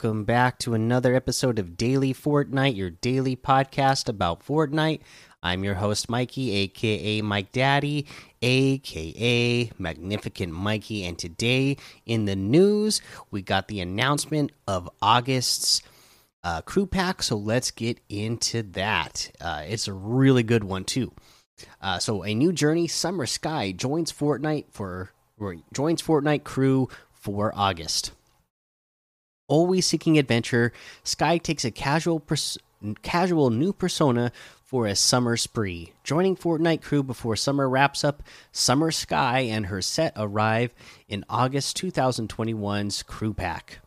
Welcome 0.00 0.22
back 0.22 0.60
to 0.60 0.74
another 0.74 1.12
episode 1.12 1.58
of 1.58 1.76
Daily 1.76 2.14
Fortnite, 2.14 2.76
your 2.76 2.90
daily 2.90 3.34
podcast 3.34 4.08
about 4.08 4.46
Fortnite. 4.46 5.00
I'm 5.42 5.64
your 5.64 5.74
host, 5.74 6.08
Mikey, 6.08 6.52
aka 6.52 7.20
Mike 7.20 7.50
Daddy, 7.50 8.06
aka 8.40 9.72
Magnificent 9.76 10.52
Mikey. 10.52 11.04
And 11.04 11.18
today 11.18 11.78
in 12.06 12.26
the 12.26 12.36
news, 12.36 13.02
we 13.32 13.42
got 13.42 13.66
the 13.66 13.80
announcement 13.80 14.52
of 14.68 14.88
August's 15.02 15.82
uh, 16.44 16.60
crew 16.60 16.86
pack. 16.86 17.20
So 17.20 17.36
let's 17.36 17.72
get 17.72 17.98
into 18.08 18.62
that. 18.74 19.32
Uh, 19.40 19.64
it's 19.66 19.88
a 19.88 19.92
really 19.92 20.44
good 20.44 20.62
one, 20.62 20.84
too. 20.84 21.10
Uh, 21.82 21.98
so, 21.98 22.22
a 22.22 22.36
new 22.36 22.52
journey, 22.52 22.86
Summer 22.86 23.26
Sky, 23.26 23.72
joins 23.72 24.12
Fortnite 24.12 24.66
for 24.70 25.10
or 25.40 25.56
joins 25.72 26.00
Fortnite 26.00 26.44
crew 26.44 26.88
for 27.10 27.52
August. 27.52 28.12
Always 29.48 29.86
seeking 29.86 30.18
adventure, 30.18 30.72
Sky 31.02 31.38
takes 31.38 31.64
a 31.64 31.70
casual 31.70 32.22
casual 33.02 33.50
new 33.50 33.72
persona 33.72 34.30
for 34.62 34.86
a 34.86 34.94
summer 34.94 35.38
spree. 35.38 35.94
Joining 36.04 36.36
Fortnite 36.36 36.82
crew 36.82 37.02
before 37.02 37.34
summer 37.34 37.66
wraps 37.66 38.04
up, 38.04 38.22
Summer 38.52 38.90
Sky 38.90 39.40
and 39.40 39.66
her 39.66 39.80
set 39.80 40.12
arrive 40.14 40.74
in 41.08 41.24
August 41.30 41.78
2021's 41.78 43.02
crew 43.02 43.32
pack. 43.32 43.78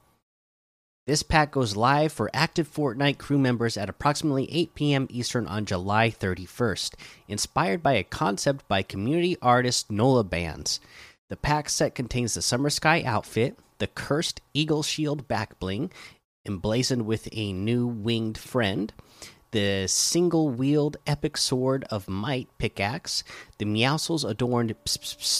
This 1.05 1.21
pack 1.21 1.51
goes 1.51 1.75
live 1.75 2.11
for 2.11 2.31
active 2.33 2.67
Fortnite 2.67 3.19
crew 3.19 3.37
members 3.37 3.77
at 3.77 3.89
approximately 3.89 4.51
8 4.51 4.73
p.m. 4.73 5.07
Eastern 5.11 5.45
on 5.45 5.65
July 5.65 6.09
31st, 6.09 6.95
inspired 7.27 7.83
by 7.83 7.93
a 7.93 8.03
concept 8.03 8.67
by 8.67 8.81
community 8.81 9.37
artist 9.41 9.91
Nola 9.91 10.23
Bands. 10.23 10.79
The 11.29 11.37
pack 11.37 11.69
set 11.69 11.93
contains 11.93 12.33
the 12.33 12.41
Summer 12.41 12.71
Sky 12.71 13.03
outfit, 13.05 13.57
the 13.81 13.87
cursed 13.87 14.41
eagle 14.53 14.83
shield 14.83 15.27
back 15.27 15.57
bling, 15.59 15.91
emblazoned 16.45 17.07
with 17.07 17.27
a 17.31 17.51
new 17.51 17.87
winged 17.87 18.37
friend, 18.37 18.93
the 19.49 19.87
single 19.87 20.49
wield 20.49 20.97
epic 21.07 21.35
sword 21.35 21.83
of 21.89 22.07
might 22.07 22.47
pickaxe, 22.59 23.23
the 23.57 23.65
Meowscles 23.65 24.23
adorned 24.23 24.75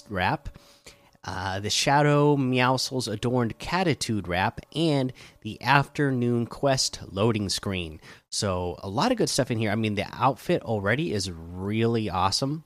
wrap, 0.09 0.57
uh, 1.23 1.59
the 1.59 1.69
Shadow 1.69 2.35
Meowscles 2.35 3.07
adorned 3.07 3.59
Catitude 3.59 4.27
wrap, 4.27 4.59
and 4.75 5.13
the 5.41 5.61
Afternoon 5.61 6.47
Quest 6.47 6.99
loading 7.11 7.47
screen. 7.47 8.01
So, 8.31 8.79
a 8.81 8.89
lot 8.89 9.11
of 9.11 9.19
good 9.19 9.29
stuff 9.29 9.51
in 9.51 9.59
here. 9.59 9.69
I 9.69 9.75
mean, 9.75 9.93
the 9.93 10.07
outfit 10.11 10.63
already 10.63 11.13
is 11.13 11.29
really 11.29 12.09
awesome. 12.09 12.63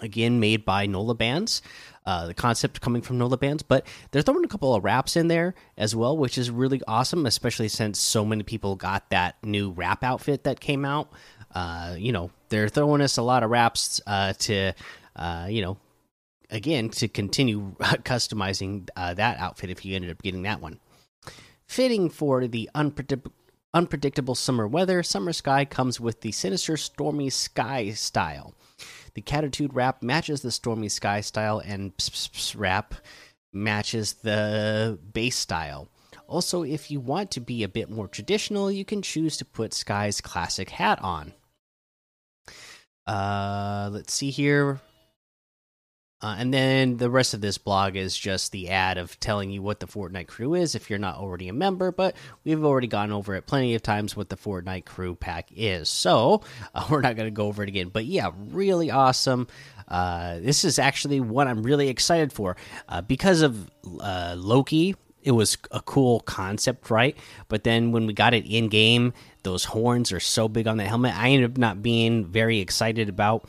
Again, 0.00 0.40
made 0.40 0.64
by 0.64 0.86
Nola 0.86 1.14
Bands. 1.14 1.62
Uh, 2.04 2.26
the 2.26 2.34
concept 2.34 2.80
coming 2.80 3.00
from 3.00 3.18
Nola 3.18 3.36
Bands, 3.36 3.62
but 3.62 3.86
they're 4.10 4.22
throwing 4.22 4.44
a 4.44 4.48
couple 4.48 4.74
of 4.74 4.82
wraps 4.82 5.16
in 5.16 5.28
there 5.28 5.54
as 5.76 5.94
well, 5.94 6.16
which 6.16 6.36
is 6.36 6.50
really 6.50 6.80
awesome, 6.88 7.26
especially 7.26 7.68
since 7.68 8.00
so 8.00 8.24
many 8.24 8.42
people 8.42 8.74
got 8.74 9.08
that 9.10 9.36
new 9.44 9.70
wrap 9.70 10.02
outfit 10.02 10.42
that 10.42 10.58
came 10.58 10.84
out. 10.84 11.12
Uh, 11.54 11.94
you 11.96 12.10
know, 12.10 12.30
they're 12.48 12.68
throwing 12.68 13.02
us 13.02 13.18
a 13.18 13.22
lot 13.22 13.44
of 13.44 13.50
wraps 13.50 14.00
uh, 14.08 14.32
to, 14.32 14.72
uh, 15.14 15.46
you 15.48 15.62
know, 15.62 15.76
again, 16.50 16.88
to 16.88 17.06
continue 17.06 17.72
customizing 17.80 18.88
uh, 18.96 19.14
that 19.14 19.38
outfit 19.38 19.70
if 19.70 19.84
you 19.84 19.94
ended 19.94 20.10
up 20.10 20.22
getting 20.22 20.42
that 20.42 20.60
one. 20.60 20.80
Fitting 21.66 22.10
for 22.10 22.48
the 22.48 22.68
unpredictable 22.74 23.32
unpredictable 23.74 24.34
summer 24.34 24.66
weather, 24.66 25.02
Summer 25.02 25.32
Sky 25.32 25.64
comes 25.64 25.98
with 25.98 26.20
the 26.20 26.32
sinister 26.32 26.76
stormy 26.76 27.30
sky 27.30 27.90
style. 27.90 28.54
The 29.14 29.22
Catitude 29.22 29.70
wrap 29.72 30.02
matches 30.02 30.42
the 30.42 30.50
Stormy 30.50 30.88
Sky 30.88 31.20
style, 31.20 31.58
and 31.58 31.96
Pss 31.96 32.28
-Pss 32.28 32.54
wrap 32.58 32.94
matches 33.52 34.14
the 34.14 34.98
base 35.12 35.36
style. 35.36 35.88
Also, 36.26 36.62
if 36.62 36.90
you 36.90 36.98
want 37.00 37.30
to 37.32 37.40
be 37.40 37.62
a 37.62 37.68
bit 37.68 37.90
more 37.90 38.08
traditional, 38.08 38.70
you 38.70 38.84
can 38.84 39.02
choose 39.02 39.36
to 39.36 39.44
put 39.44 39.74
Sky's 39.74 40.20
classic 40.20 40.70
hat 40.70 40.98
on. 41.02 41.34
Uh, 43.06 43.90
let's 43.92 44.14
see 44.14 44.30
here. 44.30 44.80
Uh, 46.22 46.36
and 46.38 46.54
then 46.54 46.98
the 46.98 47.10
rest 47.10 47.34
of 47.34 47.40
this 47.40 47.58
blog 47.58 47.96
is 47.96 48.16
just 48.16 48.52
the 48.52 48.68
ad 48.68 48.96
of 48.96 49.18
telling 49.18 49.50
you 49.50 49.60
what 49.60 49.80
the 49.80 49.86
Fortnite 49.86 50.28
crew 50.28 50.54
is 50.54 50.76
if 50.76 50.88
you're 50.88 50.98
not 50.98 51.16
already 51.16 51.48
a 51.48 51.52
member, 51.52 51.90
but 51.90 52.14
we've 52.44 52.64
already 52.64 52.86
gone 52.86 53.10
over 53.10 53.34
it 53.34 53.46
plenty 53.46 53.74
of 53.74 53.82
times 53.82 54.16
what 54.16 54.28
the 54.28 54.36
Fortnite 54.36 54.84
crew 54.84 55.16
pack 55.16 55.48
is. 55.54 55.88
So 55.88 56.42
uh, 56.74 56.86
we're 56.90 57.00
not 57.00 57.16
going 57.16 57.26
to 57.26 57.32
go 57.34 57.46
over 57.46 57.64
it 57.64 57.68
again. 57.68 57.88
But 57.88 58.04
yeah, 58.04 58.30
really 58.50 58.90
awesome. 58.90 59.48
Uh, 59.88 60.38
this 60.38 60.64
is 60.64 60.78
actually 60.78 61.18
what 61.20 61.48
I'm 61.48 61.64
really 61.64 61.88
excited 61.88 62.32
for 62.32 62.56
uh, 62.88 63.02
because 63.02 63.42
of 63.42 63.68
uh, 64.00 64.36
Loki. 64.38 64.94
It 65.24 65.32
was 65.32 65.56
a 65.70 65.80
cool 65.80 66.20
concept, 66.20 66.90
right? 66.90 67.16
But 67.48 67.62
then 67.62 67.92
when 67.92 68.06
we 68.06 68.12
got 68.12 68.34
it 68.34 68.44
in 68.44 68.68
game, 68.68 69.12
those 69.42 69.64
horns 69.64 70.12
are 70.12 70.20
so 70.20 70.48
big 70.48 70.66
on 70.66 70.78
the 70.78 70.84
helmet. 70.84 71.16
I 71.16 71.30
ended 71.30 71.50
up 71.50 71.58
not 71.58 71.82
being 71.82 72.24
very 72.26 72.58
excited 72.58 73.08
about 73.08 73.48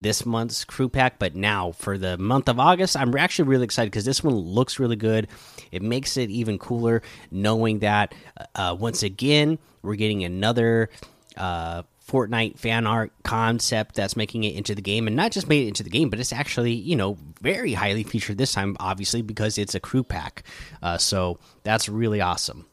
this 0.00 0.24
month's 0.24 0.64
crew 0.64 0.88
pack, 0.88 1.18
but 1.18 1.34
now 1.34 1.72
for 1.72 1.98
the 1.98 2.16
month 2.18 2.48
of 2.48 2.60
August, 2.60 2.96
I'm 2.96 3.16
actually 3.16 3.48
really 3.48 3.64
excited 3.64 3.90
because 3.90 4.04
this 4.04 4.22
one 4.22 4.34
looks 4.34 4.78
really 4.78 4.96
good. 4.96 5.28
It 5.72 5.82
makes 5.82 6.16
it 6.16 6.30
even 6.30 6.58
cooler 6.58 7.02
knowing 7.30 7.80
that 7.80 8.14
uh, 8.54 8.76
once 8.78 9.02
again 9.02 9.58
we're 9.82 9.96
getting 9.96 10.24
another 10.24 10.90
uh, 11.36 11.82
Fortnite 12.08 12.58
fan 12.58 12.86
art 12.86 13.12
concept 13.22 13.94
that's 13.96 14.16
making 14.16 14.44
it 14.44 14.54
into 14.54 14.74
the 14.74 14.80
game, 14.80 15.06
and 15.06 15.16
not 15.16 15.30
just 15.30 15.48
made 15.48 15.64
it 15.64 15.68
into 15.68 15.82
the 15.82 15.90
game, 15.90 16.08
but 16.08 16.18
it's 16.18 16.32
actually 16.32 16.72
you 16.72 16.96
know 16.96 17.18
very 17.40 17.74
highly 17.74 18.02
featured 18.02 18.38
this 18.38 18.52
time, 18.52 18.76
obviously 18.80 19.20
because 19.20 19.58
it's 19.58 19.74
a 19.74 19.80
crew 19.80 20.02
pack. 20.04 20.42
Uh, 20.82 20.96
so 20.96 21.38
that's 21.64 21.88
really 21.88 22.20
awesome. 22.20 22.66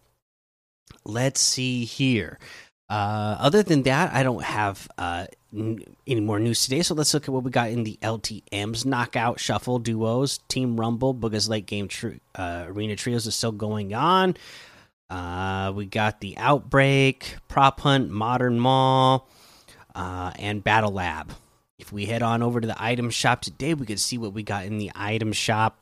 Let's 1.04 1.40
see 1.40 1.86
here. 1.86 2.40
Uh, 2.90 3.36
other 3.40 3.64
than 3.64 3.84
that, 3.84 4.14
I 4.14 4.24
don't 4.24 4.44
have 4.44 4.88
uh, 4.98 5.26
any 5.54 6.20
more 6.22 6.40
news 6.40 6.64
today. 6.64 6.82
So 6.82 6.94
let's 6.94 7.14
look 7.14 7.24
at 7.24 7.30
what 7.30 7.44
we 7.44 7.52
got 7.52 7.70
in 7.70 7.84
the 7.84 7.98
LTM's 8.02 8.86
knockout 8.86 9.40
shuffle 9.40 9.80
duos. 9.80 10.40
Team 10.48 10.80
Rumble, 10.80 11.14
Booga's 11.14 11.50
late 11.50 11.66
game 11.66 11.90
uh, 12.36 12.66
arena 12.68 12.96
trios 12.96 13.26
is 13.26 13.36
still 13.36 13.52
going 13.52 13.94
on. 13.94 14.36
Uh, 15.10 15.72
we 15.76 15.86
got 15.86 16.20
the 16.20 16.38
Outbreak, 16.38 17.38
Prop 17.48 17.80
Hunt, 17.80 18.10
Modern 18.10 18.60
Mall, 18.60 19.28
uh, 19.94 20.32
and 20.38 20.64
Battle 20.64 20.92
Lab. 20.92 21.32
If 21.78 21.92
we 21.92 22.06
head 22.06 22.24
on 22.24 22.42
over 22.42 22.62
to 22.62 22.68
the 22.68 22.82
item 22.82 23.10
shop 23.10 23.42
today, 23.42 23.74
we 23.74 23.86
could 23.86 24.00
see 24.00 24.18
what 24.18 24.34
we 24.34 24.44
got 24.44 24.66
in 24.66 24.78
the 24.78 24.92
item 24.96 25.34
shop. 25.34 25.78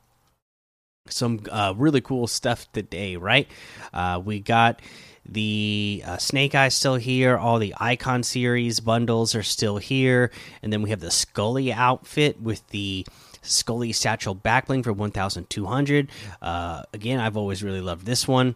Some 1.07 1.41
uh, 1.51 1.73
really 1.75 2.01
cool 2.01 2.27
stuff 2.27 2.71
today, 2.71 3.17
right? 3.17 3.47
Uh, 3.93 4.21
we 4.23 4.39
got 4.39 4.81
the 5.25 6.03
uh, 6.05 6.17
Snake 6.17 6.55
Eye 6.55 6.69
still 6.69 6.95
here. 6.95 7.37
All 7.37 7.59
the 7.59 7.73
Icon 7.79 8.23
series 8.23 8.79
bundles 8.79 9.35
are 9.35 9.43
still 9.43 9.77
here, 9.77 10.31
and 10.61 10.71
then 10.71 10.81
we 10.81 10.89
have 10.89 10.99
the 10.99 11.11
Scully 11.11 11.71
outfit 11.71 12.41
with 12.41 12.67
the 12.69 13.05
Scully 13.41 13.93
satchel 13.93 14.35
backbling 14.35 14.83
for 14.83 14.93
1,200. 14.93 16.09
Uh, 16.41 16.83
again, 16.93 17.19
I've 17.19 17.37
always 17.37 17.63
really 17.63 17.81
loved 17.81 18.05
this 18.05 18.27
one. 18.27 18.55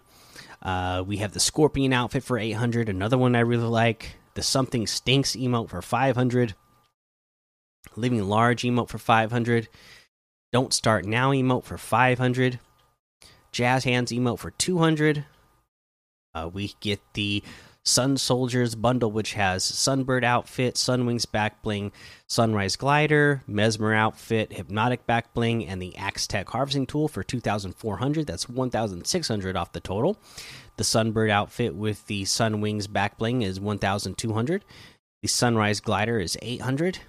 Uh, 0.61 1.03
we 1.05 1.17
have 1.17 1.33
the 1.33 1.39
Scorpion 1.39 1.93
outfit 1.93 2.23
for 2.23 2.37
800. 2.37 2.89
Another 2.89 3.17
one 3.17 3.35
I 3.35 3.41
really 3.41 3.67
like. 3.67 4.17
The 4.33 4.41
Something 4.41 4.87
Stinks 4.87 5.35
emote 5.35 5.69
for 5.69 5.81
500. 5.81 6.55
Living 7.95 8.23
Large 8.23 8.63
emote 8.63 8.89
for 8.89 8.97
500. 8.97 9.67
Don't 10.51 10.73
Start 10.73 11.05
Now 11.05 11.31
emote 11.31 11.63
for 11.63 11.77
500. 11.77 12.59
Jazz 13.51 13.83
Hands 13.83 14.11
emote 14.11 14.39
for 14.39 14.51
200. 14.51 15.25
Uh, 16.37 16.47
we 16.49 16.73
get 16.79 17.01
the 17.13 17.43
Sun 17.83 18.17
Soldiers 18.17 18.75
bundle, 18.75 19.11
which 19.11 19.33
has 19.33 19.63
Sunbird 19.63 20.23
outfit, 20.23 20.75
Sunwings 20.75 21.29
back 21.29 21.61
bling, 21.61 21.93
Sunrise 22.27 22.75
glider, 22.75 23.43
Mesmer 23.47 23.93
outfit, 23.93 24.51
Hypnotic 24.51 25.07
back 25.07 25.33
bling, 25.33 25.65
and 25.65 25.81
the 25.81 25.95
Axe 25.95 26.27
Tech 26.27 26.49
harvesting 26.49 26.85
tool 26.85 27.07
for 27.07 27.23
2,400. 27.23 28.27
That's 28.27 28.49
1,600 28.49 29.55
off 29.55 29.71
the 29.71 29.79
total. 29.79 30.19
The 30.75 30.83
Sunbird 30.83 31.29
outfit 31.29 31.75
with 31.75 32.05
the 32.07 32.23
Sunwings 32.23 32.91
back 32.91 33.17
bling 33.17 33.41
is 33.41 33.59
1,200. 33.59 34.65
The 35.21 35.27
Sunrise 35.27 35.79
glider 35.79 36.19
is 36.19 36.37
800. 36.41 36.99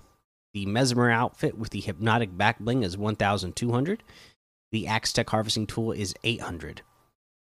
The 0.54 0.64
Mesmer 0.64 1.10
outfit 1.10 1.58
with 1.58 1.70
the 1.70 1.80
Hypnotic 1.80 2.36
back 2.38 2.60
bling 2.60 2.84
is 2.84 2.96
1,200. 2.96 4.02
The 4.70 4.86
Axe 4.86 5.12
Tech 5.12 5.28
harvesting 5.28 5.66
tool 5.66 5.90
is 5.90 6.14
800. 6.22 6.82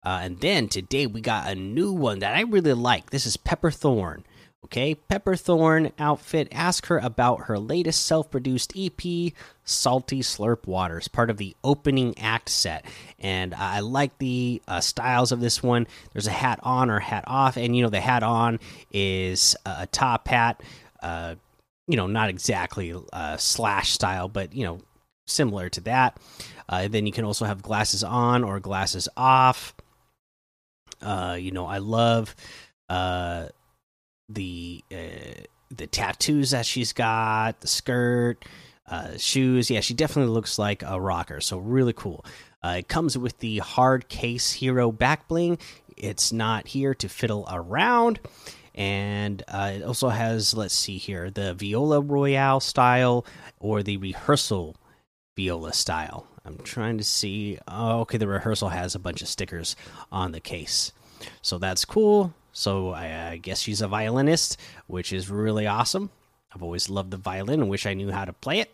Uh, 0.04 0.20
and 0.24 0.40
then 0.40 0.68
today 0.68 1.06
we 1.06 1.22
got 1.22 1.50
a 1.50 1.56
new 1.56 1.92
one 1.92 2.20
that 2.20 2.36
I 2.36 2.42
really 2.42 2.74
like. 2.74 3.10
This 3.10 3.26
is 3.26 3.38
Pepper 3.38 3.72
Thorn. 3.72 4.24
Okay, 4.66 4.94
Pepper 4.94 5.36
Thorn 5.36 5.92
outfit. 5.98 6.50
Ask 6.52 6.88
her 6.88 6.98
about 6.98 7.46
her 7.46 7.58
latest 7.58 8.06
self 8.06 8.30
produced 8.30 8.74
EP, 8.76 9.34
Salty 9.64 10.20
Slurp 10.20 10.68
Waters, 10.68 11.08
part 11.08 11.30
of 11.30 11.38
the 11.38 11.56
opening 11.64 12.18
act 12.20 12.50
set. 12.50 12.86
And 13.20 13.54
I 13.54 13.80
like 13.80 14.18
the 14.18 14.62
uh, 14.68 14.82
styles 14.82 15.32
of 15.32 15.40
this 15.40 15.64
one. 15.64 15.88
There's 16.14 16.28
a 16.28 16.32
hat 16.32 16.60
on 16.62 16.90
or 16.90 17.00
hat 17.00 17.24
off. 17.26 17.56
And, 17.58 17.76
you 17.76 17.84
know, 17.84 17.90
the 17.90 18.02
hat 18.02 18.22
on 18.22 18.60
is 18.92 19.56
a 19.66 19.88
top 19.88 20.28
hat. 20.28 20.62
Uh, 21.02 21.36
you 21.88 21.96
know, 21.96 22.08
not 22.08 22.30
exactly 22.30 22.94
uh, 23.14 23.38
slash 23.38 23.92
style, 23.92 24.28
but, 24.28 24.54
you 24.54 24.66
know, 24.66 24.80
similar 25.26 25.70
to 25.70 25.82
that. 25.82 26.20
Uh, 26.68 26.88
then 26.88 27.08
you 27.08 27.14
can 27.14 27.26
also 27.26 27.46
have 27.46 27.62
glasses 27.62 28.04
on 28.04 28.44
or 28.44 28.60
glasses 28.60 29.08
off 29.16 29.74
Uh, 31.02 31.38
you 31.40 31.52
know, 31.52 31.66
I 31.66 31.78
love 31.78 32.36
uh 32.90 33.48
the 34.28 34.84
uh, 34.92 35.44
the 35.72 35.88
tattoos 35.88 36.52
that 36.52 36.66
she's 36.66 36.94
got, 36.94 37.62
the 37.62 37.68
skirt, 37.68 38.46
uh, 38.88 39.18
shoes. 39.18 39.70
Yeah, 39.70 39.82
she 39.82 39.94
definitely 39.94 40.34
looks 40.34 40.58
like 40.58 40.84
a 40.84 41.00
rocker. 41.00 41.42
So 41.42 41.58
really 41.58 41.94
cool. 41.94 42.26
Uh, 42.64 42.76
it 42.80 42.88
comes 42.88 43.18
with 43.18 43.38
the 43.40 43.60
hard 43.60 44.10
case 44.10 44.52
hero 44.52 44.92
back 44.92 45.28
bling. 45.28 45.58
It's 45.96 46.32
not 46.32 46.68
here 46.68 46.94
to 46.96 47.08
fiddle 47.10 47.48
around. 47.52 48.20
And 48.76 49.44
uh, 49.48 49.74
it 49.76 49.84
also 49.84 50.10
has, 50.10 50.54
let's 50.54 50.74
see 50.74 50.98
here, 50.98 51.30
the 51.30 51.54
Viola 51.54 52.02
Royale 52.02 52.60
style 52.60 53.26
or 53.60 53.84
the 53.84 53.98
rehearsal 53.98 54.76
Viola 55.36 55.74
style. 55.74 56.28
I'm 56.50 56.58
trying 56.64 56.98
to 56.98 57.04
see. 57.04 57.60
Oh, 57.68 58.00
okay, 58.02 58.18
the 58.18 58.28
rehearsal 58.28 58.70
has 58.70 58.96
a 58.96 59.00
bunch 59.00 59.22
of 59.22 59.28
stickers 59.28 59.76
on 60.12 60.32
the 60.32 60.40
case. 60.40 60.92
So 61.44 61.60
that's 61.60 61.86
cool. 61.86 62.34
So 62.54 62.90
I, 62.90 63.30
I 63.30 63.38
guess 63.38 63.60
she's 63.60 63.82
a 63.82 63.88
violinist, 63.88 64.60
which 64.88 65.14
is 65.14 65.30
really 65.30 65.68
awesome. 65.68 66.10
I've 66.54 66.64
always 66.64 66.90
loved 66.90 67.12
the 67.12 67.18
violin 67.18 67.62
and 67.62 67.70
wish 67.70 67.86
I 67.86 67.94
knew 67.94 68.12
how 68.12 68.26
to 68.26 68.34
play 68.34 68.62
it. 68.62 68.74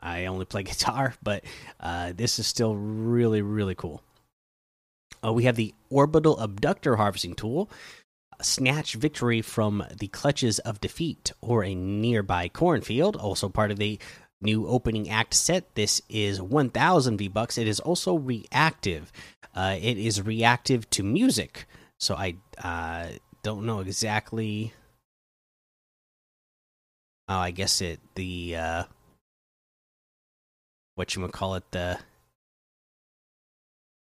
I 0.00 0.26
only 0.26 0.44
play 0.44 0.62
guitar, 0.64 1.14
but 1.22 1.42
uh, 1.80 2.12
this 2.14 2.38
is 2.38 2.46
still 2.46 2.76
really, 2.76 3.42
really 3.42 3.74
cool. 3.74 4.00
Uh, 5.24 5.32
we 5.32 5.44
have 5.44 5.56
the 5.56 5.74
orbital 5.90 6.38
abductor 6.38 6.96
harvesting 6.96 7.34
tool. 7.34 7.68
Snatch 8.40 8.94
victory 8.94 9.42
from 9.42 9.82
the 9.98 10.08
clutches 10.08 10.60
of 10.60 10.80
defeat 10.80 11.32
or 11.40 11.64
a 11.64 11.74
nearby 11.74 12.48
cornfield. 12.48 13.16
Also 13.16 13.48
part 13.48 13.72
of 13.72 13.78
the 13.78 13.98
new 14.40 14.66
opening 14.66 15.08
act 15.08 15.34
set. 15.34 15.74
This 15.74 16.00
is 16.08 16.40
1000 16.40 17.18
V 17.18 17.28
bucks. 17.28 17.58
It 17.58 17.68
is 17.68 17.80
also 17.80 18.16
reactive. 18.16 19.12
Uh, 19.54 19.76
it 19.80 19.98
is 19.98 20.22
reactive 20.22 20.88
to 20.90 21.02
music. 21.02 21.66
So 21.98 22.14
I 22.14 22.36
uh, 22.62 23.08
don't 23.42 23.64
know 23.64 23.80
exactly. 23.80 24.72
Oh, 27.28 27.36
I 27.36 27.50
guess 27.50 27.80
it 27.80 28.00
the 28.14 28.56
uh, 28.56 28.84
what 30.94 31.14
you 31.14 31.22
would 31.22 31.32
call 31.32 31.54
it 31.54 31.64
the 31.72 31.98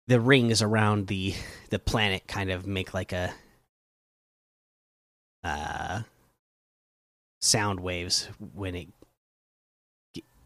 the 0.08 0.20
rings 0.20 0.62
around 0.62 1.06
the 1.08 1.34
the 1.70 1.78
planet 1.78 2.26
kind 2.26 2.50
of 2.50 2.66
make 2.66 2.92
like 2.92 3.12
a 3.12 3.32
uh 5.44 6.02
sound 7.40 7.80
waves 7.80 8.28
when 8.54 8.74
it 8.74 8.88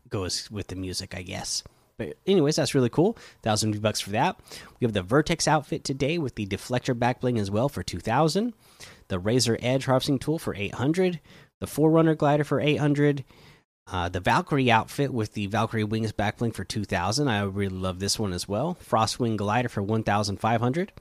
goes 0.09 0.51
with 0.51 0.69
the 0.69 0.77
music, 0.77 1.15
I 1.17 1.23
guess. 1.23 1.63
But 1.99 2.19
anyways, 2.27 2.57
that's 2.57 2.75
really 2.75 2.91
cool. 2.91 3.17
Thousand 3.43 3.81
bucks 3.81 4.01
for 4.01 4.11
that. 4.11 4.39
We 4.79 4.85
have 4.85 4.93
the 4.93 5.03
Vertex 5.03 5.49
outfit 5.49 5.83
today 5.83 6.19
with 6.19 6.35
the 6.35 6.47
deflector 6.47 6.99
back 6.99 7.21
bling 7.21 7.39
as 7.39 7.51
well 7.51 7.69
for 7.69 7.83
two 7.83 8.01
thousand. 8.01 8.53
The 9.09 9.19
Razor 9.19 9.59
Edge 9.63 9.87
harvesting 9.87 10.19
tool 10.19 10.39
for 10.39 10.55
eight 10.55 10.75
hundred. 10.75 11.21
The 11.61 11.67
Forerunner 11.67 12.15
glider 12.15 12.45
for 12.45 12.61
eight 12.61 12.77
hundred. 12.77 13.25
Uh, 13.91 14.09
the 14.09 14.21
Valkyrie 14.21 14.71
outfit 14.71 15.13
with 15.13 15.33
the 15.33 15.47
Valkyrie 15.47 15.85
wings 15.85 16.13
back 16.13 16.39
bling 16.39 16.53
for 16.53 16.65
two 16.65 16.85
thousand. 16.85 17.29
I 17.29 17.43
really 17.45 17.75
love 17.75 17.99
this 17.99 18.19
one 18.19 18.33
as 18.33 18.47
well. 18.47 18.77
Frostwing 18.85 19.37
glider 19.37 19.69
for 19.69 19.83
one 19.83 20.03
thousand 20.03 20.39
five 20.39 20.61
hundred. 20.61 20.93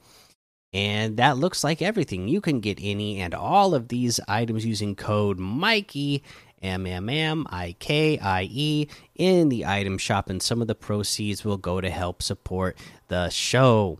And 0.72 1.16
that 1.16 1.38
looks 1.38 1.64
like 1.64 1.80
everything. 1.80 2.28
You 2.28 2.40
can 2.40 2.60
get 2.60 2.78
any 2.80 3.20
and 3.20 3.34
all 3.34 3.74
of 3.74 3.88
these 3.88 4.20
items 4.28 4.66
using 4.66 4.94
code 4.94 5.38
Mikey 5.38 6.22
M 6.62 6.86
M 6.86 7.08
M 7.08 7.46
I 7.50 7.76
K 7.78 8.18
I 8.18 8.48
E 8.50 8.88
in 9.14 9.48
the 9.48 9.66
item 9.66 9.98
shop, 9.98 10.30
and 10.30 10.42
some 10.42 10.60
of 10.60 10.68
the 10.68 10.74
proceeds 10.74 11.44
will 11.44 11.58
go 11.58 11.80
to 11.80 11.90
help 11.90 12.22
support 12.22 12.78
the 13.08 13.28
show. 13.28 13.98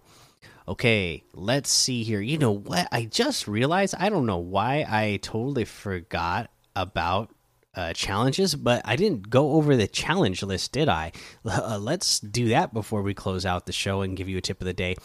Okay, 0.68 1.22
let's 1.32 1.70
see 1.70 2.02
here. 2.02 2.20
You 2.20 2.38
know 2.38 2.52
what? 2.52 2.88
I 2.90 3.04
just 3.04 3.46
realized 3.46 3.94
I 3.98 4.08
don't 4.08 4.26
know 4.26 4.38
why 4.38 4.84
I 4.88 5.18
totally 5.22 5.64
forgot 5.64 6.50
about 6.74 7.30
uh, 7.76 7.92
challenges, 7.92 8.54
but 8.54 8.82
I 8.84 8.96
didn't 8.96 9.30
go 9.30 9.52
over 9.52 9.76
the 9.76 9.86
challenge 9.86 10.42
list, 10.42 10.72
did 10.72 10.88
I? 10.88 11.12
Uh, 11.46 11.78
let's 11.80 12.20
do 12.20 12.48
that 12.48 12.74
before 12.74 13.02
we 13.02 13.14
close 13.14 13.46
out 13.46 13.66
the 13.66 13.72
show 13.72 14.02
and 14.02 14.16
give 14.16 14.28
you 14.28 14.36
a 14.36 14.40
tip 14.40 14.60
of 14.60 14.66
the 14.66 14.72
day. 14.72 14.96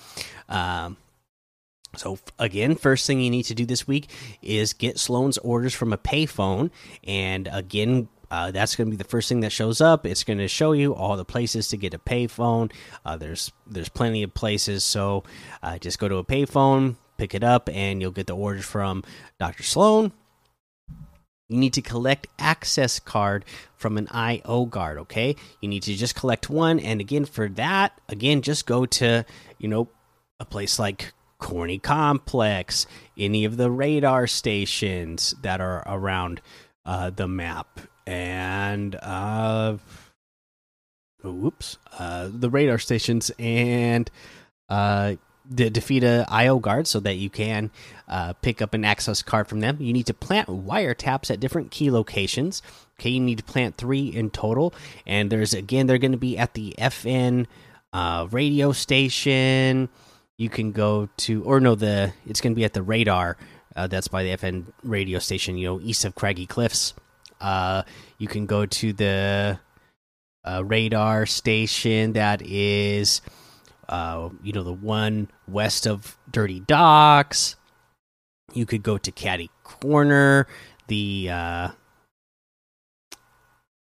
Um, 0.50 0.97
so 1.96 2.18
again, 2.40 2.76
first 2.76 3.06
thing 3.06 3.20
you 3.20 3.30
need 3.30 3.44
to 3.44 3.56
do 3.56 3.66
this 3.66 3.88
week 3.88 4.10
is 4.42 4.74
get 4.74 4.98
Slone's 4.98 5.38
orders 5.40 5.74
from 5.74 5.94
a 5.94 5.98
payphone, 5.98 6.72
and 7.04 7.50
again, 7.52 8.08
uh, 8.32 8.50
that's 8.50 8.78
going 8.78 8.88
to 8.88 8.92
be 8.92 8.98
the 8.98 9.10
first 9.10 9.28
thing 9.28 9.42
that 9.42 9.52
shows 9.52 9.82
up. 9.82 10.06
It's 10.06 10.24
going 10.24 10.40
to 10.40 10.48
show 10.48 10.72
you 10.72 10.96
all 10.96 11.18
the 11.18 11.26
places 11.26 11.68
to 11.70 11.78
get 11.78 11.94
a 11.94 12.00
payphone. 12.00 12.72
Uh, 13.06 13.18
there's 13.18 13.52
there's 13.68 13.90
plenty 13.90 14.24
of 14.24 14.34
places, 14.34 14.86
so 14.86 15.26
uh, 15.62 15.78
just 15.78 16.00
go 16.00 16.08
to 16.08 16.16
a 16.16 16.24
payphone, 16.24 16.96
pick 17.18 17.36
it 17.36 17.44
up, 17.44 17.70
and 17.70 18.02
you'll 18.02 18.12
get 18.12 18.28
the 18.28 18.36
orders 18.36 18.66
from 18.66 19.04
Dr. 19.38 19.64
Sloan. 19.64 20.14
You 21.50 21.58
need 21.58 21.74
to 21.74 21.82
collect 21.82 22.28
access 22.40 23.02
card 23.02 23.44
from 23.76 23.98
an 23.98 24.08
IO 24.12 24.66
guard. 24.66 24.98
Okay, 25.00 25.36
you 25.60 25.68
need 25.68 25.84
to 25.84 25.96
just 25.96 26.16
collect 26.16 26.50
one, 26.50 26.80
and 26.80 27.02
again 27.02 27.26
for 27.26 27.50
that, 27.50 28.00
again 28.08 28.42
just 28.42 28.66
go 28.66 28.86
to 28.86 29.26
you 29.58 29.68
know 29.68 29.90
a 30.40 30.46
place 30.46 30.80
like 30.80 31.12
Corny 31.42 31.80
Complex, 31.80 32.86
any 33.18 33.44
of 33.44 33.58
the 33.58 33.70
radar 33.70 34.28
stations 34.28 35.36
that 35.42 35.60
are 35.60 35.84
around 35.86 36.40
uh, 36.86 37.10
the 37.10 37.28
map, 37.28 37.82
and 38.08 38.96
uh, 38.96 39.76
whoops, 41.24 41.78
uh, 42.00 42.30
the 42.32 42.50
radar 42.50 42.78
stations, 42.78 43.32
and 43.38 44.10
uh, 44.70 45.16
de 45.54 45.70
defeat 45.70 46.04
a 46.04 46.26
IO 46.30 46.60
guard 46.60 46.88
so 46.88 47.00
that 47.00 47.16
you 47.16 47.30
can 47.30 47.72
uh, 48.08 48.34
pick 48.34 48.62
up 48.62 48.74
an 48.74 48.86
access 48.86 49.22
card 49.22 49.48
from 49.48 49.60
them. 49.60 49.78
You 49.80 49.94
need 49.94 50.06
to 50.06 50.14
plant 50.14 50.48
wiretaps 50.48 51.32
at 51.32 51.40
different 51.40 51.72
key 51.72 51.92
locations. 51.92 52.62
Okay, 53.00 53.10
you 53.10 53.20
need 53.20 53.40
to 53.40 53.44
plant 53.44 53.76
three 53.76 54.08
in 54.08 54.30
total, 54.30 54.74
and 55.06 55.32
there's 55.32 55.54
again 55.54 55.88
they're 55.88 55.98
going 55.98 56.12
to 56.12 56.18
be 56.18 56.38
at 56.38 56.54
the 56.54 56.76
FN 56.78 57.48
uh, 57.94 58.28
radio 58.31 58.71
station 58.71 59.90
you 60.42 60.50
can 60.50 60.71
go 60.71 61.07
to 61.18 61.44
or 61.44 61.60
no 61.60 61.76
the 61.76 62.12
it's 62.26 62.42
going 62.42 62.52
to 62.52 62.56
be 62.56 62.66
at 62.66 62.74
the 62.74 62.81
radar 62.81 63.38
uh, 63.76 63.86
that's 63.86 64.07
by 64.07 64.24
the 64.24 64.36
fn 64.38 64.66
radio 64.81 65.19
station 65.19 65.56
you 65.56 65.68
know 65.68 65.80
east 65.81 66.04
of 66.04 66.16
craggy 66.16 66.48
cliffs. 66.48 66.95
Uh, 67.40 67.83
you 68.18 68.28
can 68.28 68.48
go 68.48 68.66
to 68.66 68.92
the 68.92 69.60
uh, 70.44 70.64
radar 70.66 71.28
station 71.28 72.14
that 72.14 72.42
is 72.42 73.21
uh, 73.88 74.30
you 74.42 74.52
know 74.52 74.64
the 74.64 74.74
one 74.74 75.30
west 75.48 75.86
of 75.86 76.18
dirty 76.31 76.60
docks. 76.60 77.56
You 78.54 78.66
could 78.66 78.81
go 78.81 78.98
to 78.98 79.12
catty 79.12 79.52
corner 79.64 80.48
the 80.88 81.30
uh, 81.31 81.69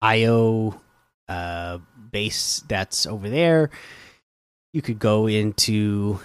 io 0.02 0.80
uh, 1.28 1.78
base 2.10 2.64
that's 2.66 3.06
over 3.06 3.28
there. 3.28 3.70
You 4.72 4.82
could 4.82 4.98
go 4.98 5.26
into 5.28 6.20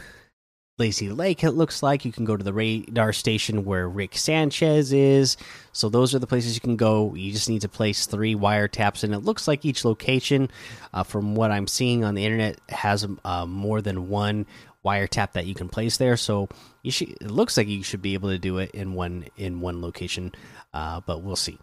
Lazy 0.77 1.07
Lake, 1.07 1.41
it 1.41 1.51
looks 1.51 1.81
like. 1.81 2.03
You 2.03 2.11
can 2.11 2.25
go 2.25 2.35
to 2.35 2.43
the 2.43 2.51
radar 2.51 3.13
station 3.13 3.63
where 3.63 3.87
Rick 3.87 4.17
Sanchez 4.17 4.91
is. 4.91 5.37
So, 5.71 5.87
those 5.87 6.13
are 6.13 6.19
the 6.19 6.27
places 6.27 6.53
you 6.53 6.59
can 6.59 6.75
go. 6.75 7.15
You 7.15 7.31
just 7.31 7.49
need 7.49 7.61
to 7.61 7.69
place 7.69 8.05
three 8.05 8.35
wiretaps, 8.35 9.05
and 9.05 9.13
it 9.13 9.19
looks 9.19 9.47
like 9.47 9.63
each 9.63 9.85
location, 9.85 10.49
uh, 10.93 11.03
from 11.03 11.33
what 11.33 11.49
I'm 11.49 11.67
seeing 11.67 12.03
on 12.03 12.13
the 12.15 12.25
internet, 12.25 12.59
has 12.67 13.07
uh, 13.23 13.45
more 13.45 13.81
than 13.81 14.09
one 14.09 14.45
wiretap 14.83 15.31
that 15.31 15.45
you 15.45 15.55
can 15.55 15.69
place 15.69 15.95
there. 15.95 16.17
So, 16.17 16.49
you 16.83 16.91
should, 16.91 17.11
it 17.21 17.31
looks 17.31 17.55
like 17.55 17.69
you 17.69 17.81
should 17.81 18.01
be 18.01 18.13
able 18.13 18.29
to 18.31 18.37
do 18.37 18.57
it 18.57 18.71
in 18.71 18.95
one 18.95 19.27
in 19.37 19.61
one 19.61 19.81
location, 19.81 20.33
uh, 20.73 20.99
but 21.05 21.21
we'll 21.21 21.37
see. 21.37 21.57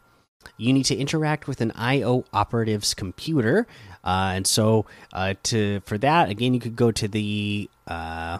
You 0.57 0.73
need 0.73 0.85
to 0.85 0.97
interact 0.97 1.47
with 1.47 1.61
an 1.61 1.73
IO 1.73 2.25
operative's 2.33 2.95
computer, 2.95 3.67
uh, 4.05 4.33
and 4.37 4.47
so 4.47 4.87
uh, 5.13 5.35
to 5.43 5.81
for 5.85 5.99
that, 5.99 6.31
again, 6.31 6.55
you 6.55 6.61
could 6.61 6.77
go 6.77 6.91
to 6.93 7.09
the 7.09 7.69
uh, 7.87 8.39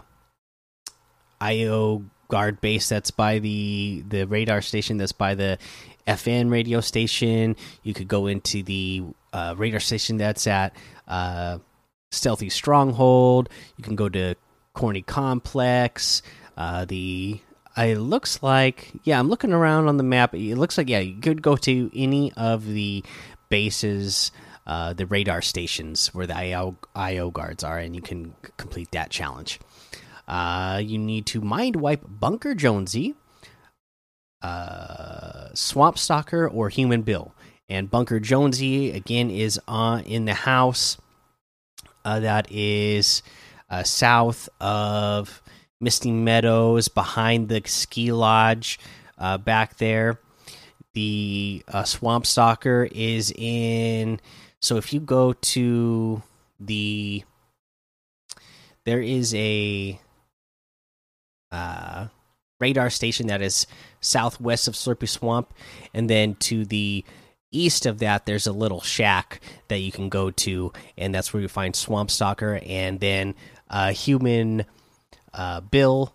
IO 1.43 2.03
guard 2.29 2.61
base 2.61 2.89
that's 2.89 3.11
by 3.11 3.39
the 3.39 4.03
the 4.07 4.25
radar 4.25 4.61
station 4.61 4.97
that's 4.97 5.11
by 5.11 5.35
the 5.35 5.57
FN 6.07 6.49
radio 6.49 6.81
station. 6.81 7.55
You 7.83 7.93
could 7.93 8.07
go 8.07 8.27
into 8.27 8.63
the 8.63 9.03
uh, 9.31 9.55
radar 9.57 9.79
station 9.79 10.17
that's 10.17 10.47
at 10.47 10.75
uh, 11.07 11.59
Stealthy 12.11 12.49
Stronghold. 12.49 13.49
You 13.77 13.83
can 13.83 13.95
go 13.95 14.09
to 14.09 14.35
Corny 14.73 15.01
Complex. 15.01 16.21
Uh, 16.57 16.85
the 16.85 17.39
it 17.77 17.97
looks 17.97 18.41
like 18.41 18.91
yeah, 19.03 19.19
I'm 19.19 19.29
looking 19.29 19.53
around 19.53 19.87
on 19.87 19.97
the 19.97 20.03
map. 20.03 20.33
It 20.33 20.55
looks 20.55 20.77
like 20.77 20.89
yeah, 20.89 20.99
you 20.99 21.19
could 21.19 21.41
go 21.41 21.55
to 21.57 21.91
any 21.93 22.31
of 22.33 22.65
the 22.65 23.03
bases. 23.49 24.31
Uh, 24.65 24.93
the 24.93 25.05
radar 25.05 25.41
stations 25.41 26.07
where 26.13 26.25
the 26.25 26.37
IO, 26.37 26.77
IO 26.95 27.29
guards 27.31 27.65
are, 27.65 27.77
and 27.77 27.93
you 27.97 28.01
can 28.01 28.33
complete 28.55 28.89
that 28.91 29.09
challenge. 29.09 29.59
Uh, 30.27 30.81
you 30.83 30.97
need 30.97 31.25
to 31.27 31.41
mind 31.41 31.75
wipe 31.75 32.03
Bunker 32.07 32.55
Jonesy, 32.55 33.15
uh, 34.41 35.49
Swamp 35.53 35.97
Stalker, 35.97 36.47
or 36.47 36.69
Human 36.69 37.01
Bill. 37.01 37.33
And 37.69 37.89
Bunker 37.89 38.19
Jonesy 38.19 38.91
again 38.91 39.29
is 39.29 39.59
on 39.67 40.01
in 40.01 40.25
the 40.25 40.33
house 40.33 40.97
uh, 42.05 42.19
that 42.19 42.51
is 42.51 43.23
uh, 43.69 43.83
south 43.83 44.49
of 44.59 45.41
Misty 45.79 46.11
Meadows 46.11 46.87
behind 46.87 47.49
the 47.49 47.61
ski 47.65 48.11
lodge 48.11 48.79
uh, 49.17 49.37
back 49.37 49.77
there. 49.77 50.19
The 50.93 51.63
uh, 51.67 51.83
Swamp 51.83 52.25
Stalker 52.25 52.87
is 52.91 53.33
in. 53.35 54.19
So 54.61 54.77
if 54.77 54.93
you 54.93 54.99
go 54.99 55.33
to 55.33 56.21
the, 56.59 57.23
there 58.85 59.01
is 59.01 59.33
a 59.33 59.99
uh, 61.53 62.07
radar 62.59 62.89
station 62.89 63.27
that 63.27 63.41
is 63.41 63.67
southwest 64.01 64.67
of 64.67 64.73
Slurpy 64.73 65.07
Swamp, 65.07 65.53
and 65.93 66.09
then 66.09 66.35
to 66.35 66.65
the 66.65 67.05
east 67.51 67.85
of 67.85 67.99
that, 67.99 68.25
there's 68.25 68.47
a 68.47 68.51
little 68.51 68.81
shack 68.81 69.39
that 69.67 69.79
you 69.79 69.91
can 69.91 70.09
go 70.09 70.31
to, 70.31 70.73
and 70.97 71.13
that's 71.13 71.33
where 71.33 71.41
you 71.41 71.47
find 71.47 71.75
Swamp 71.75 72.09
Stalker, 72.11 72.59
and 72.65 72.99
then 72.99 73.35
uh, 73.69 73.93
human 73.93 74.65
uh, 75.33 75.61
Bill 75.61 76.13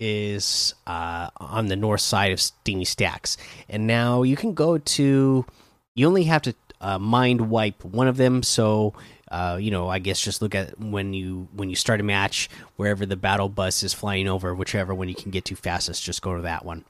is 0.00 0.74
uh, 0.86 1.30
on 1.36 1.68
the 1.68 1.76
north 1.76 2.00
side 2.00 2.32
of 2.32 2.40
Steamy 2.40 2.84
Stacks, 2.84 3.36
and 3.68 3.86
now 3.86 4.22
you 4.22 4.36
can 4.36 4.52
go 4.52 4.78
to. 4.78 5.46
You 5.94 6.06
only 6.06 6.24
have 6.24 6.42
to 6.42 6.54
uh, 6.80 6.98
mind 6.98 7.50
wipe 7.50 7.84
one 7.84 8.08
of 8.08 8.16
them, 8.16 8.42
so 8.42 8.94
uh, 9.32 9.56
you 9.58 9.70
know, 9.70 9.88
I 9.88 9.98
guess 9.98 10.20
just 10.20 10.42
look 10.42 10.54
at 10.54 10.78
when 10.78 11.14
you 11.14 11.48
when 11.54 11.70
you 11.70 11.74
start 11.74 12.00
a 12.00 12.02
match, 12.02 12.50
wherever 12.76 13.06
the 13.06 13.16
battle 13.16 13.48
bus 13.48 13.82
is 13.82 13.94
flying 13.94 14.28
over, 14.28 14.54
whichever 14.54 14.94
one 14.94 15.08
you 15.08 15.14
can 15.14 15.30
get 15.30 15.46
to 15.46 15.56
fastest, 15.56 16.04
just 16.04 16.20
go 16.20 16.36
to 16.36 16.42
that 16.42 16.66
one. 16.66 16.84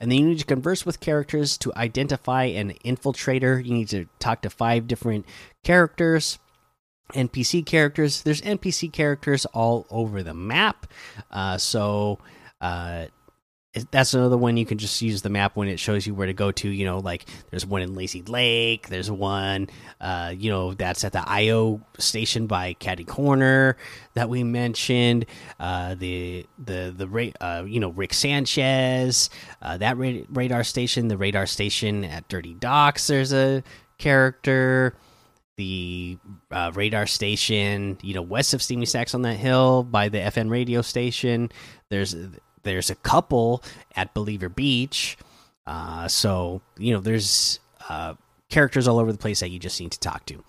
And 0.00 0.10
then 0.10 0.18
you 0.18 0.26
need 0.28 0.38
to 0.38 0.46
converse 0.46 0.86
with 0.86 1.00
characters 1.00 1.58
to 1.58 1.72
identify 1.76 2.44
an 2.44 2.72
infiltrator. 2.82 3.64
You 3.64 3.74
need 3.74 3.90
to 3.90 4.06
talk 4.18 4.40
to 4.42 4.50
five 4.50 4.88
different 4.88 5.26
characters. 5.62 6.38
NPC 7.12 7.66
characters. 7.66 8.22
There's 8.22 8.40
NPC 8.40 8.90
characters 8.90 9.44
all 9.46 9.86
over 9.90 10.22
the 10.22 10.32
map. 10.32 10.86
Uh, 11.30 11.58
so 11.58 12.18
uh, 12.62 13.06
that's 13.90 14.12
another 14.12 14.36
one 14.36 14.58
you 14.58 14.66
can 14.66 14.76
just 14.76 15.00
use 15.00 15.22
the 15.22 15.30
map 15.30 15.56
when 15.56 15.66
it 15.66 15.80
shows 15.80 16.06
you 16.06 16.14
where 16.14 16.26
to 16.26 16.34
go 16.34 16.52
to. 16.52 16.68
You 16.68 16.84
know, 16.84 16.98
like 16.98 17.24
there's 17.50 17.64
one 17.64 17.80
in 17.80 17.94
Lazy 17.94 18.22
Lake. 18.22 18.88
There's 18.88 19.10
one, 19.10 19.68
uh, 20.00 20.34
you 20.36 20.50
know, 20.50 20.74
that's 20.74 21.04
at 21.04 21.12
the 21.12 21.26
IO 21.26 21.80
station 21.98 22.46
by 22.46 22.74
Catty 22.74 23.04
Corner 23.04 23.78
that 24.14 24.28
we 24.28 24.44
mentioned. 24.44 25.24
Uh, 25.58 25.94
the 25.94 26.46
the 26.62 26.94
the 26.94 27.32
uh, 27.40 27.64
you 27.66 27.80
know 27.80 27.90
Rick 27.90 28.12
Sanchez, 28.12 29.30
uh, 29.62 29.78
that 29.78 29.96
radar 29.96 30.64
station. 30.64 31.08
The 31.08 31.16
radar 31.16 31.46
station 31.46 32.04
at 32.04 32.28
Dirty 32.28 32.54
Docks. 32.54 33.06
There's 33.06 33.32
a 33.32 33.62
character 33.96 34.94
the 35.56 36.18
uh, 36.50 36.72
radar 36.74 37.06
station, 37.06 37.98
you 38.02 38.14
know, 38.14 38.22
west 38.22 38.54
of 38.54 38.62
Steamy 38.62 38.86
Stacks 38.86 39.14
on 39.14 39.22
that 39.22 39.36
hill 39.36 39.82
by 39.82 40.08
the 40.08 40.18
FN 40.18 40.50
radio 40.50 40.82
station. 40.82 41.50
There's 41.90 42.16
there's 42.62 42.90
a 42.90 42.94
couple 42.94 43.62
at 43.96 44.14
Believer 44.14 44.48
Beach. 44.48 45.16
Uh, 45.66 46.08
so 46.08 46.60
you 46.78 46.92
know, 46.92 47.00
there's 47.00 47.60
uh, 47.88 48.14
characters 48.48 48.86
all 48.86 48.98
over 48.98 49.12
the 49.12 49.18
place 49.18 49.40
that 49.40 49.50
you 49.50 49.58
just 49.58 49.80
need 49.80 49.92
to 49.92 50.00
talk 50.00 50.26
to. 50.26 50.42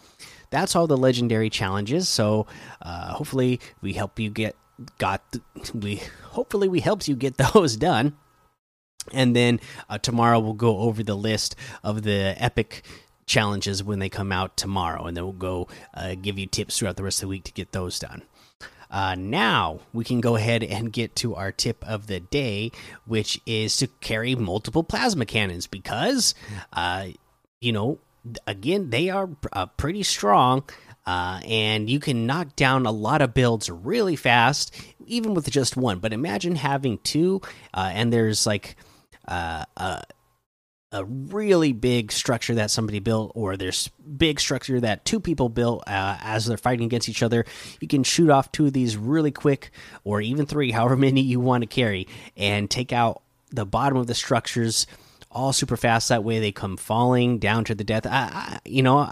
That's 0.50 0.76
all 0.76 0.88
the 0.88 0.98
legendary 0.98 1.50
challenges. 1.50 2.08
So 2.08 2.46
uh, 2.82 3.14
hopefully 3.14 3.60
we 3.82 3.94
help 3.94 4.20
you 4.20 4.30
get 4.30 4.56
got 4.98 5.22
we 5.74 6.02
hopefully 6.24 6.68
we 6.68 6.80
helped 6.80 7.08
you 7.08 7.16
get 7.16 7.38
those 7.54 7.76
done. 7.76 8.16
And 9.12 9.36
then 9.36 9.60
uh, 9.90 9.98
tomorrow 9.98 10.40
we'll 10.40 10.54
go 10.54 10.80
over 10.80 11.04
the 11.04 11.16
list 11.16 11.56
of 11.84 12.04
the 12.04 12.36
epic 12.38 12.84
challenges 13.26 13.84
when 13.84 14.00
they 14.00 14.10
come 14.10 14.32
out 14.32 14.56
tomorrow, 14.58 15.06
and 15.06 15.16
then 15.16 15.24
we'll 15.24 15.34
go 15.34 15.68
uh, 15.94 16.16
give 16.16 16.38
you 16.38 16.46
tips 16.46 16.78
throughout 16.78 16.98
the 16.98 17.04
rest 17.04 17.20
of 17.20 17.28
the 17.28 17.30
week 17.30 17.44
to 17.46 17.52
get 17.52 17.72
those 17.72 18.00
done. 18.00 18.24
Uh, 18.94 19.16
now 19.16 19.80
we 19.92 20.04
can 20.04 20.22
go 20.22 20.36
ahead 20.36 20.64
and 20.64 20.94
get 20.94 21.16
to 21.16 21.34
our 21.34 21.52
tip 21.52 21.84
of 21.86 22.06
the 22.06 22.20
day, 22.20 22.72
which 23.06 23.42
is 23.48 23.76
to 23.78 23.88
carry 24.02 24.36
multiple 24.36 24.84
plasma 24.84 25.26
cannons 25.26 25.66
because, 25.66 26.36
uh, 26.74 27.08
you 27.60 27.72
know, 27.72 27.98
again, 28.46 28.92
they 28.92 29.10
are 29.10 29.30
uh, 29.52 29.66
pretty 29.66 30.04
strong. 30.04 30.64
Uh, 31.06 31.42
and 31.46 31.90
you 31.90 32.00
can 32.00 32.26
knock 32.26 32.56
down 32.56 32.86
a 32.86 32.92
lot 32.92 33.22
of 33.22 33.34
builds 33.34 33.70
really 33.70 34.16
fast, 34.16 34.74
even 35.06 35.34
with 35.34 35.50
just 35.50 35.76
one. 35.76 36.00
But 36.00 36.14
imagine 36.14 36.56
having 36.56 36.98
two, 37.00 37.42
uh, 37.74 37.92
and 37.94 38.14
there's 38.14 38.46
like 38.48 38.78
uh, 39.28 39.66
uh 39.76 40.02
a 40.94 41.04
really 41.04 41.74
big 41.74 42.12
structure 42.12 42.56
that 42.56 42.70
somebody 42.72 43.00
built 43.00 43.32
or 43.36 43.58
there's 43.58 43.90
big 44.18 44.40
structure 44.40 44.80
that 44.80 45.04
two 45.04 45.20
people 45.20 45.50
built 45.50 45.84
uh, 45.88 46.18
as 46.22 46.46
they're 46.46 46.56
fighting 46.56 46.86
against 46.86 47.10
each 47.10 47.24
other 47.24 47.46
you 47.82 47.88
can 47.88 48.04
shoot 48.04 48.30
off 48.30 48.52
two 48.52 48.68
of 48.68 48.74
these 48.74 48.96
really 48.96 49.32
quick 49.32 49.72
or 50.04 50.22
even 50.22 50.46
three 50.46 50.72
however 50.72 50.96
many 50.96 51.20
you 51.20 51.40
want 51.40 51.64
to 51.64 51.68
carry 51.68 52.08
and 52.38 52.70
take 52.70 52.94
out 52.94 53.24
the 53.50 53.66
bottom 53.66 53.98
of 53.98 54.08
the 54.08 54.16
structures 54.16 54.86
all 55.32 55.52
super 55.52 55.76
fast 55.76 56.10
that 56.10 56.24
way 56.24 56.40
they 56.40 56.52
come 56.52 56.78
falling 56.78 57.40
down 57.40 57.64
to 57.64 57.74
the 57.74 57.84
death 57.84 58.06
I, 58.06 58.30
I, 58.32 58.60
you 58.64 58.84
know 58.84 59.12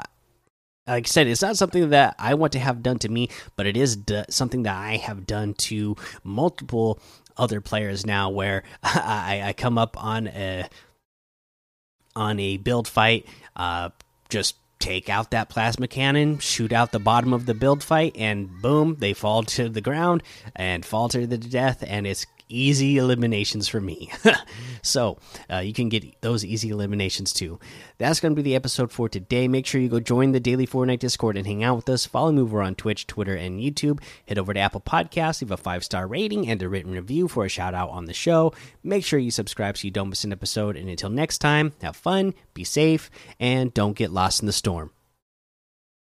like 0.87 1.05
I 1.05 1.07
said, 1.07 1.27
it's 1.27 1.43
not 1.43 1.57
something 1.57 1.91
that 1.91 2.15
I 2.17 2.33
want 2.33 2.53
to 2.53 2.59
have 2.59 2.81
done 2.81 2.97
to 2.99 3.09
me, 3.09 3.29
but 3.55 3.67
it 3.67 3.77
is 3.77 3.99
something 4.29 4.63
that 4.63 4.75
I 4.75 4.97
have 4.97 5.27
done 5.27 5.53
to 5.53 5.95
multiple 6.23 6.99
other 7.37 7.61
players 7.61 8.03
now. 8.03 8.31
Where 8.31 8.63
I, 8.83 9.43
I 9.45 9.53
come 9.53 9.77
up 9.77 9.95
on 10.03 10.27
a 10.27 10.67
on 12.15 12.39
a 12.39 12.57
build 12.57 12.87
fight, 12.87 13.25
uh, 13.55 13.89
just 14.29 14.55
take 14.79 15.09
out 15.09 15.31
that 15.31 15.49
plasma 15.49 15.87
cannon, 15.87 16.39
shoot 16.39 16.73
out 16.73 16.91
the 16.91 16.99
bottom 16.99 17.33
of 17.33 17.45
the 17.45 17.53
build 17.53 17.83
fight, 17.83 18.15
and 18.17 18.61
boom, 18.61 18.97
they 18.99 19.13
fall 19.13 19.43
to 19.43 19.69
the 19.69 19.81
ground 19.81 20.23
and 20.55 20.85
fall 20.85 21.07
to 21.09 21.27
the 21.27 21.37
death, 21.37 21.83
and 21.85 22.07
it's 22.07 22.25
easy 22.51 22.97
eliminations 22.97 23.67
for 23.67 23.81
me. 23.81 24.11
so 24.81 25.17
uh, 25.49 25.57
you 25.59 25.73
can 25.73 25.89
get 25.89 26.21
those 26.21 26.45
easy 26.45 26.69
eliminations 26.69 27.33
too. 27.33 27.59
That's 27.97 28.19
going 28.19 28.33
to 28.33 28.35
be 28.35 28.41
the 28.41 28.55
episode 28.55 28.91
for 28.91 29.09
today. 29.09 29.47
Make 29.47 29.65
sure 29.65 29.81
you 29.81 29.89
go 29.89 29.99
join 29.99 30.31
the 30.31 30.39
daily 30.39 30.67
Fortnite 30.67 30.99
Discord 30.99 31.37
and 31.37 31.45
hang 31.45 31.63
out 31.63 31.75
with 31.75 31.89
us. 31.89 32.05
Follow 32.05 32.31
me 32.31 32.41
over 32.41 32.61
on 32.61 32.75
Twitch, 32.75 33.07
Twitter, 33.07 33.35
and 33.35 33.59
YouTube. 33.59 34.01
Head 34.27 34.37
over 34.37 34.53
to 34.53 34.59
Apple 34.59 34.81
Podcasts, 34.81 35.41
leave 35.41 35.51
a 35.51 35.57
five 35.57 35.83
star 35.83 36.07
rating 36.07 36.47
and 36.47 36.61
a 36.61 36.69
written 36.69 36.91
review 36.91 37.27
for 37.27 37.45
a 37.45 37.49
shout 37.49 37.73
out 37.73 37.89
on 37.89 38.05
the 38.05 38.13
show. 38.13 38.53
Make 38.83 39.05
sure 39.05 39.19
you 39.19 39.31
subscribe 39.31 39.77
so 39.77 39.85
you 39.85 39.91
don't 39.91 40.09
miss 40.09 40.23
an 40.23 40.31
episode. 40.31 40.75
And 40.77 40.89
until 40.89 41.09
next 41.09 41.39
time, 41.39 41.73
have 41.81 41.95
fun, 41.95 42.33
be 42.53 42.63
safe, 42.63 43.09
and 43.39 43.73
don't 43.73 43.95
get 43.95 44.11
lost 44.11 44.41
in 44.41 44.45
the 44.45 44.53
storm. 44.53 44.91